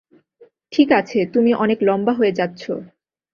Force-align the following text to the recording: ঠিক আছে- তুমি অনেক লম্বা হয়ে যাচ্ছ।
ঠিক 0.71 0.89
আছে- 0.91 1.19
তুমি 1.33 1.51
অনেক 1.55 1.79
লম্বা 1.83 2.13
হয়ে 2.13 2.37
যাচ্ছ। 2.39 2.61